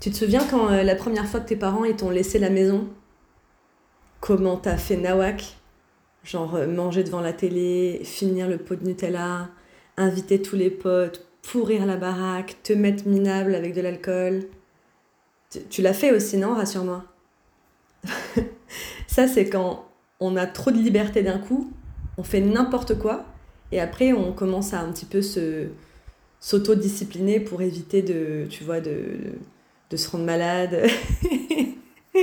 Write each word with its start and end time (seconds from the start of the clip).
Tu 0.00 0.10
te 0.10 0.16
souviens 0.16 0.42
quand 0.50 0.70
euh, 0.70 0.82
la 0.82 0.96
première 0.96 1.26
fois 1.26 1.40
que 1.40 1.48
tes 1.48 1.56
parents 1.56 1.84
ils 1.84 1.94
t'ont 1.94 2.08
laissé 2.08 2.38
la 2.38 2.48
maison? 2.48 2.88
Comment 4.20 4.56
t'as 4.56 4.78
fait 4.78 4.96
nawak? 4.96 5.56
Genre 6.24 6.54
euh, 6.54 6.66
manger 6.66 7.04
devant 7.04 7.20
la 7.20 7.34
télé, 7.34 8.00
finir 8.04 8.48
le 8.48 8.56
pot 8.56 8.76
de 8.76 8.86
Nutella, 8.86 9.50
inviter 9.98 10.40
tous 10.40 10.56
les 10.56 10.70
potes, 10.70 11.26
pourrir 11.42 11.84
la 11.84 11.98
baraque, 11.98 12.56
te 12.62 12.72
mettre 12.72 13.06
minable 13.06 13.54
avec 13.54 13.74
de 13.74 13.82
l'alcool. 13.82 14.44
Tu, 15.68 15.82
l'as 15.82 15.92
fait 15.92 16.12
aussi, 16.12 16.38
non? 16.38 16.54
Rassure-moi. 16.54 17.04
Ça, 19.06 19.28
c'est 19.28 19.50
quand 19.50 19.86
on 20.18 20.36
a 20.36 20.46
trop 20.46 20.70
de 20.70 20.78
liberté 20.78 21.22
d'un 21.22 21.38
coup, 21.38 21.70
on 22.16 22.22
fait 22.22 22.40
n'importe 22.40 22.98
quoi, 22.98 23.26
et 23.70 23.80
après 23.80 24.12
on 24.12 24.32
commence 24.32 24.72
à 24.72 24.80
un 24.80 24.92
petit 24.92 25.06
peu 25.06 25.20
se 25.20 25.66
s'auto-discipliner 26.40 27.40
pour 27.40 27.60
éviter 27.60 28.00
de, 28.00 28.46
tu 28.48 28.64
vois, 28.64 28.80
de 28.80 29.34
se 29.96 30.08
rendre 30.10 30.24
malade 30.24 30.86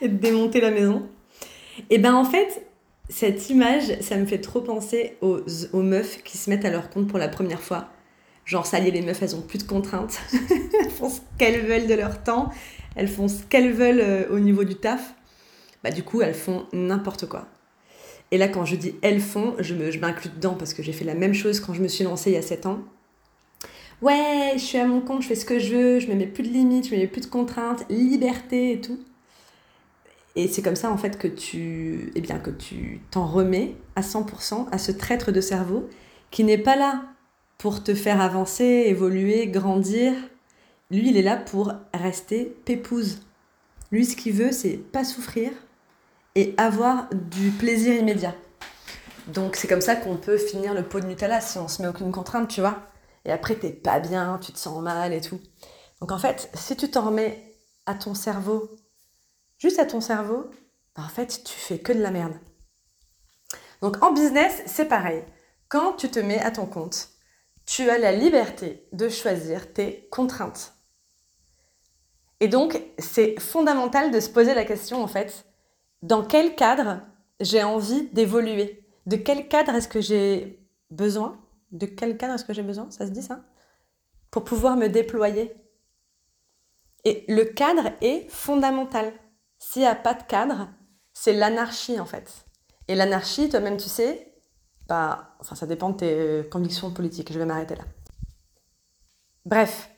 et 0.00 0.08
de 0.08 0.16
démonter 0.16 0.60
la 0.60 0.70
maison. 0.70 1.06
Et 1.90 1.98
ben 1.98 2.14
en 2.14 2.24
fait, 2.24 2.66
cette 3.08 3.50
image, 3.50 4.00
ça 4.00 4.16
me 4.16 4.26
fait 4.26 4.40
trop 4.40 4.60
penser 4.60 5.16
aux, 5.20 5.42
meufs 5.82 6.22
qui 6.22 6.36
se 6.38 6.50
mettent 6.50 6.64
à 6.64 6.70
leur 6.70 6.90
compte 6.90 7.08
pour 7.08 7.18
la 7.18 7.28
première 7.28 7.60
fois. 7.60 7.88
Genre, 8.44 8.66
ça 8.66 8.78
y 8.78 8.88
est, 8.88 8.90
les 8.90 9.02
meufs, 9.02 9.22
elles 9.22 9.36
ont 9.36 9.42
plus 9.42 9.58
de 9.58 9.64
contraintes. 9.64 10.20
elles 10.80 10.90
font 10.90 11.10
ce 11.10 11.20
qu'elles 11.38 11.66
veulent 11.66 11.86
de 11.86 11.94
leur 11.94 12.22
temps. 12.22 12.50
Elles 12.96 13.08
font 13.08 13.28
ce 13.28 13.42
qu'elles 13.42 13.72
veulent 13.72 14.00
euh, 14.00 14.24
au 14.30 14.38
niveau 14.38 14.64
du 14.64 14.74
taf. 14.74 15.14
Bah, 15.84 15.90
du 15.90 16.02
coup, 16.02 16.22
elles 16.22 16.34
font 16.34 16.66
n'importe 16.72 17.26
quoi. 17.26 17.46
Et 18.30 18.38
là, 18.38 18.48
quand 18.48 18.64
je 18.64 18.76
dis 18.76 18.94
elles 19.02 19.20
font, 19.20 19.54
je 19.58 19.74
m'inclus 19.98 20.30
dedans 20.30 20.54
parce 20.54 20.74
que 20.74 20.82
j'ai 20.82 20.92
fait 20.92 21.04
la 21.04 21.14
même 21.14 21.34
chose 21.34 21.60
quand 21.60 21.72
je 21.72 21.82
me 21.82 21.88
suis 21.88 22.04
lancée 22.04 22.30
il 22.30 22.34
y 22.34 22.36
a 22.38 22.42
7 22.42 22.66
ans. 22.66 22.80
Ouais, 24.00 24.52
je 24.54 24.60
suis 24.60 24.78
à 24.78 24.86
mon 24.86 25.00
compte, 25.00 25.22
je 25.22 25.28
fais 25.28 25.34
ce 25.34 25.44
que 25.44 25.58
je 25.58 25.74
veux, 25.74 26.00
je 26.00 26.06
me 26.06 26.14
mets 26.14 26.26
plus 26.26 26.44
de 26.44 26.48
limites, 26.48 26.88
je 26.88 26.94
me 26.94 27.00
mets 27.00 27.08
plus 27.08 27.22
de 27.22 27.26
contraintes, 27.26 27.84
liberté 27.90 28.72
et 28.72 28.80
tout. 28.80 28.98
Et 30.36 30.46
c'est 30.46 30.62
comme 30.62 30.76
ça 30.76 30.90
en 30.92 30.96
fait 30.96 31.18
que 31.18 31.26
tu, 31.26 32.12
eh 32.14 32.20
bien, 32.20 32.38
que 32.38 32.50
tu 32.50 33.00
t'en 33.10 33.26
remets 33.26 33.74
à 33.96 34.02
100% 34.02 34.68
à 34.70 34.78
ce 34.78 34.92
traître 34.92 35.32
de 35.32 35.40
cerveau 35.40 35.88
qui 36.30 36.44
n'est 36.44 36.58
pas 36.58 36.76
là 36.76 37.02
pour 37.58 37.82
te 37.82 37.92
faire 37.92 38.20
avancer, 38.20 38.84
évoluer, 38.86 39.48
grandir. 39.48 40.12
Lui, 40.92 41.08
il 41.08 41.16
est 41.16 41.22
là 41.22 41.36
pour 41.36 41.72
rester 41.92 42.56
pépouse. 42.64 43.22
Lui, 43.90 44.04
ce 44.04 44.14
qu'il 44.14 44.32
veut, 44.32 44.52
c'est 44.52 44.76
pas 44.76 45.02
souffrir 45.02 45.50
et 46.36 46.54
avoir 46.56 47.08
du 47.12 47.50
plaisir 47.50 47.94
immédiat. 47.96 48.34
Donc 49.26 49.56
c'est 49.56 49.66
comme 49.66 49.80
ça 49.80 49.96
qu'on 49.96 50.16
peut 50.16 50.38
finir 50.38 50.72
le 50.72 50.84
pot 50.84 51.00
de 51.00 51.06
Nutella 51.06 51.40
si 51.40 51.58
on 51.58 51.66
se 51.66 51.82
met 51.82 51.88
aucune 51.88 52.12
contrainte, 52.12 52.48
tu 52.48 52.60
vois. 52.60 52.78
Et 53.24 53.32
après, 53.32 53.56
t'es 53.56 53.72
pas 53.72 54.00
bien, 54.00 54.38
tu 54.38 54.52
te 54.52 54.58
sens 54.58 54.82
mal 54.82 55.12
et 55.12 55.20
tout. 55.20 55.40
Donc 56.00 56.12
en 56.12 56.18
fait, 56.18 56.50
si 56.54 56.76
tu 56.76 56.90
t'en 56.90 57.06
remets 57.06 57.54
à 57.86 57.94
ton 57.94 58.14
cerveau, 58.14 58.70
juste 59.58 59.78
à 59.78 59.86
ton 59.86 60.00
cerveau, 60.00 60.50
bah, 60.94 61.02
en 61.04 61.08
fait, 61.08 61.42
tu 61.44 61.54
fais 61.54 61.78
que 61.78 61.92
de 61.92 62.00
la 62.00 62.10
merde. 62.10 62.38
Donc 63.82 64.02
en 64.02 64.12
business, 64.12 64.62
c'est 64.66 64.88
pareil. 64.88 65.24
Quand 65.68 65.94
tu 65.94 66.10
te 66.10 66.18
mets 66.18 66.40
à 66.40 66.50
ton 66.50 66.66
compte, 66.66 67.08
tu 67.66 67.90
as 67.90 67.98
la 67.98 68.12
liberté 68.12 68.88
de 68.92 69.08
choisir 69.08 69.72
tes 69.72 70.08
contraintes. 70.10 70.72
Et 72.40 72.48
donc, 72.48 72.80
c'est 72.98 73.38
fondamental 73.40 74.10
de 74.10 74.20
se 74.20 74.30
poser 74.30 74.54
la 74.54 74.64
question, 74.64 75.02
en 75.02 75.08
fait, 75.08 75.44
dans 76.02 76.24
quel 76.24 76.54
cadre 76.54 77.00
j'ai 77.40 77.62
envie 77.62 78.08
d'évoluer? 78.10 78.86
De 79.06 79.16
quel 79.16 79.48
cadre 79.48 79.74
est-ce 79.74 79.88
que 79.88 80.00
j'ai 80.00 80.64
besoin? 80.90 81.38
De 81.70 81.86
quel 81.86 82.16
cadre 82.16 82.34
est-ce 82.34 82.44
que 82.44 82.52
j'ai 82.52 82.62
besoin 82.62 82.90
Ça 82.90 83.06
se 83.06 83.12
dit 83.12 83.22
ça 83.22 83.44
Pour 84.30 84.44
pouvoir 84.44 84.76
me 84.76 84.88
déployer. 84.88 85.54
Et 87.04 87.24
le 87.28 87.44
cadre 87.44 87.90
est 88.00 88.28
fondamental. 88.30 89.12
S'il 89.58 89.82
n'y 89.82 89.88
a 89.88 89.94
pas 89.94 90.14
de 90.14 90.22
cadre, 90.22 90.68
c'est 91.12 91.32
l'anarchie, 91.32 92.00
en 92.00 92.06
fait. 92.06 92.46
Et 92.86 92.94
l'anarchie, 92.94 93.48
toi-même, 93.48 93.76
tu 93.76 93.88
sais, 93.88 94.34
bah, 94.88 95.36
enfin, 95.40 95.54
ça 95.54 95.66
dépend 95.66 95.90
de 95.90 95.96
tes 95.96 96.48
convictions 96.48 96.90
politiques. 96.90 97.32
Je 97.32 97.38
vais 97.38 97.44
m'arrêter 97.44 97.76
là. 97.76 97.84
Bref, 99.44 99.90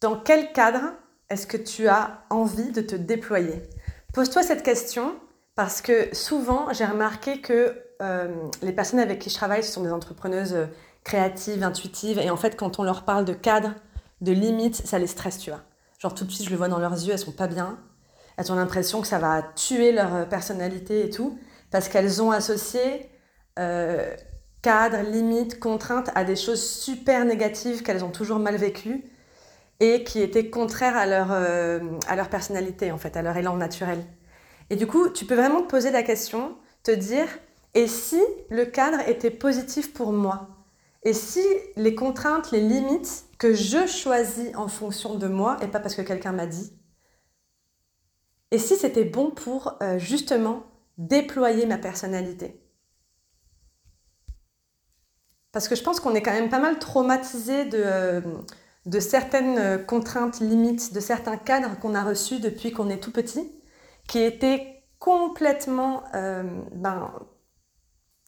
dans 0.00 0.18
quel 0.18 0.52
cadre 0.52 0.92
est-ce 1.28 1.46
que 1.46 1.56
tu 1.56 1.88
as 1.88 2.24
envie 2.30 2.70
de 2.70 2.82
te 2.82 2.94
déployer? 2.94 3.62
Pose-toi 4.12 4.42
cette 4.42 4.62
question 4.62 5.18
parce 5.54 5.82
que 5.82 6.14
souvent, 6.14 6.72
j'ai 6.72 6.84
remarqué 6.84 7.40
que 7.40 7.80
euh, 8.02 8.28
les 8.62 8.72
personnes 8.72 8.98
avec 8.98 9.20
qui 9.20 9.30
je 9.30 9.34
travaille, 9.34 9.62
ce 9.62 9.72
sont 9.72 9.82
des 9.82 9.92
entrepreneuses 9.92 10.54
euh, 10.54 10.66
créatives, 11.04 11.62
intuitives, 11.62 12.18
et 12.18 12.30
en 12.30 12.36
fait, 12.36 12.56
quand 12.56 12.78
on 12.78 12.82
leur 12.82 13.04
parle 13.04 13.24
de 13.24 13.34
cadre, 13.34 13.72
de 14.20 14.32
limites, 14.32 14.76
ça 14.76 14.98
les 14.98 15.06
stresse, 15.06 15.38
tu 15.38 15.50
vois. 15.50 15.60
Genre 15.98 16.14
tout 16.14 16.24
de 16.24 16.30
suite, 16.30 16.46
je 16.46 16.50
le 16.50 16.56
vois 16.56 16.68
dans 16.68 16.78
leurs 16.78 16.92
yeux, 16.92 17.12
elles 17.12 17.18
sont 17.18 17.32
pas 17.32 17.46
bien. 17.46 17.78
Elles 18.36 18.50
ont 18.50 18.56
l'impression 18.56 19.00
que 19.00 19.06
ça 19.06 19.18
va 19.18 19.42
tuer 19.54 19.92
leur 19.92 20.14
euh, 20.14 20.24
personnalité 20.24 21.06
et 21.06 21.10
tout, 21.10 21.38
parce 21.70 21.88
qu'elles 21.88 22.22
ont 22.22 22.30
associé 22.30 23.10
cadre, 24.62 25.08
limite, 25.08 25.60
contrainte 25.60 26.10
à 26.16 26.24
des 26.24 26.34
choses 26.34 26.60
super 26.68 27.24
négatives 27.24 27.84
qu'elles 27.84 28.04
ont 28.04 28.10
toujours 28.10 28.40
mal 28.40 28.56
vécues 28.56 29.04
et 29.78 30.02
qui 30.02 30.20
étaient 30.20 30.50
contraires 30.50 30.96
à 30.96 31.06
leur, 31.06 31.30
à 31.30 32.16
leur 32.16 32.28
personnalité, 32.28 32.90
en 32.90 32.98
fait, 32.98 33.16
à 33.16 33.22
leur 33.22 33.36
élan 33.36 33.56
naturel. 33.56 34.04
Et 34.70 34.76
du 34.76 34.86
coup, 34.86 35.08
tu 35.10 35.24
peux 35.24 35.34
vraiment 35.34 35.62
te 35.62 35.68
poser 35.68 35.90
la 35.90 36.02
question, 36.02 36.56
te 36.82 36.90
dire, 36.90 37.28
et 37.74 37.86
si 37.86 38.20
le 38.50 38.64
cadre 38.64 39.00
était 39.08 39.30
positif 39.30 39.92
pour 39.92 40.12
moi? 40.12 40.48
Et 41.02 41.12
si 41.12 41.44
les 41.76 41.94
contraintes, 41.94 42.50
les 42.50 42.60
limites 42.60 43.24
que 43.38 43.52
je 43.52 43.86
choisis 43.86 44.54
en 44.56 44.68
fonction 44.68 45.16
de 45.16 45.26
moi, 45.26 45.58
et 45.62 45.68
pas 45.68 45.80
parce 45.80 45.94
que 45.94 46.02
quelqu'un 46.02 46.32
m'a 46.32 46.46
dit, 46.46 46.72
et 48.50 48.58
si 48.58 48.76
c'était 48.76 49.04
bon 49.04 49.30
pour 49.30 49.76
euh, 49.82 49.98
justement 49.98 50.64
déployer 50.96 51.66
ma 51.66 51.76
personnalité? 51.76 52.60
Parce 55.50 55.68
que 55.68 55.74
je 55.74 55.82
pense 55.82 56.00
qu'on 56.00 56.14
est 56.14 56.22
quand 56.22 56.32
même 56.32 56.48
pas 56.48 56.58
mal 56.58 56.78
traumatisé 56.78 57.64
de, 57.64 57.82
euh, 57.82 58.20
certaines 59.00 59.58
euh, 59.58 59.78
contraintes 59.78 60.40
limites, 60.40 60.92
de 60.92 61.00
certains 61.00 61.36
cadres 61.36 61.78
qu'on 61.80 61.94
a 61.94 62.02
reçus 62.02 62.40
depuis 62.40 62.72
qu'on 62.72 62.90
est 62.90 62.98
tout 62.98 63.12
petit, 63.12 63.50
qui 64.08 64.20
étaient 64.20 64.84
complètement 64.98 66.04
euh, 66.14 66.42
ben, 66.72 67.12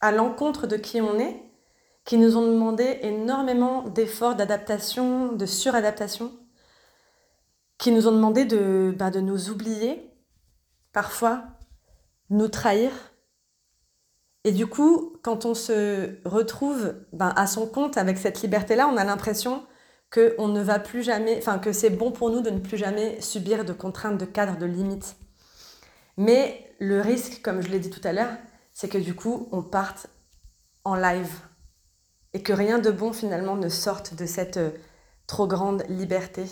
à 0.00 0.12
l'encontre 0.12 0.66
de 0.66 0.76
qui 0.76 1.00
on 1.00 1.18
est, 1.18 1.42
qui 2.04 2.16
nous 2.16 2.36
ont 2.36 2.46
demandé 2.46 2.98
énormément 3.02 3.82
d'efforts 3.82 4.34
d'adaptation, 4.34 5.32
de 5.32 5.46
suradaptation, 5.46 6.32
qui 7.78 7.92
nous 7.92 8.08
ont 8.08 8.12
demandé 8.12 8.44
de, 8.44 8.94
ben, 8.96 9.10
de 9.10 9.20
nous 9.20 9.50
oublier, 9.50 10.10
parfois, 10.92 11.44
nous 12.30 12.48
trahir, 12.48 12.90
et 14.44 14.52
du 14.52 14.66
coup, 14.66 15.16
quand 15.22 15.44
on 15.44 15.54
se 15.54 16.16
retrouve 16.24 16.94
ben, 17.12 17.32
à 17.36 17.46
son 17.46 17.66
compte 17.66 17.98
avec 17.98 18.16
cette 18.18 18.40
liberté-là, 18.40 18.88
on 18.88 18.96
a 18.96 19.04
l'impression 19.04 19.62
que 20.10 20.34
on 20.38 20.48
ne 20.48 20.62
va 20.62 20.78
plus 20.78 21.02
jamais, 21.02 21.36
enfin 21.36 21.58
que 21.58 21.72
c'est 21.72 21.90
bon 21.90 22.12
pour 22.12 22.30
nous 22.30 22.40
de 22.40 22.48
ne 22.48 22.58
plus 22.58 22.78
jamais 22.78 23.20
subir 23.20 23.64
de 23.66 23.74
contraintes, 23.74 24.18
de 24.18 24.24
cadres, 24.24 24.56
de 24.56 24.64
limites. 24.64 25.16
Mais 26.18 26.74
le 26.80 27.00
risque, 27.00 27.40
comme 27.42 27.62
je 27.62 27.68
l'ai 27.68 27.78
dit 27.78 27.90
tout 27.90 28.00
à 28.02 28.12
l'heure, 28.12 28.36
c'est 28.74 28.88
que 28.88 28.98
du 28.98 29.14
coup, 29.14 29.48
on 29.52 29.62
parte 29.62 30.08
en 30.84 30.96
live 30.96 31.32
et 32.34 32.42
que 32.42 32.52
rien 32.52 32.80
de 32.80 32.90
bon 32.90 33.12
finalement 33.12 33.56
ne 33.56 33.68
sorte 33.68 34.14
de 34.14 34.26
cette 34.26 34.56
euh, 34.56 34.70
trop 35.28 35.46
grande 35.46 35.84
liberté. 35.88 36.44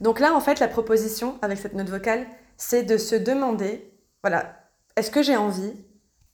Donc 0.00 0.20
là, 0.20 0.34
en 0.34 0.40
fait, 0.40 0.58
la 0.58 0.68
proposition 0.68 1.38
avec 1.42 1.58
cette 1.58 1.74
note 1.74 1.90
vocale, 1.90 2.26
c'est 2.56 2.82
de 2.82 2.96
se 2.96 3.14
demander, 3.14 3.92
voilà, 4.22 4.56
est-ce 4.96 5.10
que 5.10 5.22
j'ai 5.22 5.36
envie 5.36 5.74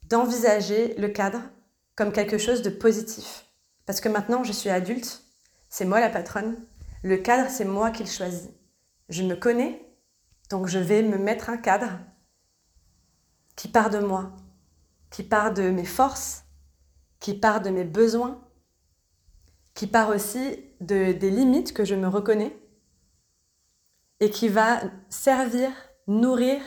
d'envisager 0.05 0.95
le 0.95 1.09
cadre 1.09 1.41
comme 1.97 2.13
quelque 2.13 2.39
chose 2.39 2.63
de 2.63 2.71
positif? 2.71 3.47
Parce 3.85 4.01
que 4.01 4.09
maintenant, 4.09 4.45
je 4.45 4.53
suis 4.53 4.71
adulte, 4.71 5.23
c'est 5.69 5.85
moi 5.85 5.99
la 5.99 6.09
patronne, 6.09 6.57
le 7.03 7.17
cadre, 7.17 7.51
c'est 7.51 7.65
moi 7.65 7.91
qui 7.91 8.05
le 8.05 8.09
choisis. 8.09 8.51
Je 9.09 9.25
me 9.25 9.35
connais, 9.35 9.90
donc 10.51 10.67
je 10.67 10.79
vais 10.79 11.03
me 11.03 11.17
mettre 11.17 11.49
un 11.49 11.57
cadre 11.57 11.99
qui 13.57 13.69
part 13.69 13.89
de 13.91 13.99
moi, 13.99 14.33
qui 15.11 15.23
part 15.23 15.55
de 15.55 15.71
mes 15.71 15.85
forces, 15.85 16.45
qui 17.21 17.35
part 17.35 17.61
de 17.61 17.71
mes 17.71 17.85
besoins, 17.85 18.41
qui 19.75 19.87
part 19.87 20.11
aussi 20.11 20.65
de, 20.81 21.13
des 21.13 21.31
limites 21.31 21.73
que 21.73 21.85
je 21.85 21.95
me 21.95 22.09
reconnais 22.09 22.57
et 24.19 24.31
qui 24.31 24.49
va 24.49 24.83
servir, 25.09 25.71
nourrir 26.07 26.61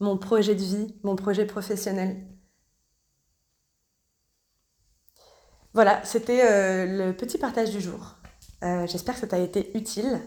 mon 0.00 0.18
projet 0.18 0.54
de 0.54 0.62
vie, 0.62 0.94
mon 1.02 1.16
projet 1.16 1.46
professionnel. 1.46 2.26
Voilà, 5.74 6.02
c'était 6.04 6.42
euh, 6.44 7.06
le 7.06 7.16
petit 7.16 7.38
partage 7.38 7.70
du 7.70 7.80
jour. 7.80 8.16
Euh, 8.64 8.86
j'espère 8.86 9.14
que 9.14 9.20
ça 9.20 9.28
t'a 9.28 9.38
été 9.38 9.76
utile. 9.76 10.20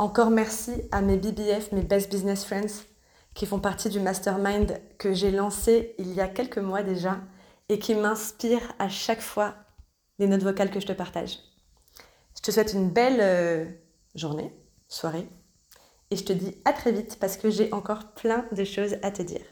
Encore 0.00 0.30
merci 0.30 0.72
à 0.92 1.02
mes 1.02 1.18
BBF, 1.18 1.72
mes 1.72 1.82
Best 1.82 2.10
Business 2.10 2.46
Friends, 2.46 2.86
qui 3.34 3.44
font 3.44 3.60
partie 3.60 3.90
du 3.90 4.00
mastermind 4.00 4.80
que 4.96 5.12
j'ai 5.12 5.30
lancé 5.30 5.94
il 5.98 6.14
y 6.14 6.22
a 6.22 6.26
quelques 6.26 6.56
mois 6.56 6.82
déjà 6.82 7.18
et 7.68 7.78
qui 7.78 7.94
m'inspire 7.94 8.62
à 8.78 8.88
chaque 8.88 9.20
fois 9.20 9.54
les 10.18 10.26
notes 10.26 10.42
vocales 10.42 10.70
que 10.70 10.80
je 10.80 10.86
te 10.86 10.94
partage. 10.94 11.38
Je 12.34 12.40
te 12.40 12.50
souhaite 12.50 12.72
une 12.72 12.88
belle 12.88 13.20
euh, 13.20 13.66
journée 14.14 14.54
soirée. 14.88 15.28
Et 16.10 16.16
je 16.16 16.24
te 16.24 16.32
dis 16.32 16.56
à 16.64 16.72
très 16.72 16.92
vite 16.92 17.18
parce 17.20 17.36
que 17.36 17.50
j'ai 17.50 17.70
encore 17.74 18.14
plein 18.14 18.46
de 18.52 18.64
choses 18.64 18.96
à 19.02 19.10
te 19.10 19.20
dire. 19.20 19.44